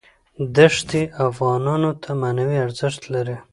دښتې 0.57 1.01
افغانانو 1.27 1.91
ته 2.01 2.09
معنوي 2.21 2.57
ارزښت 2.65 3.01
لري. 3.13 3.37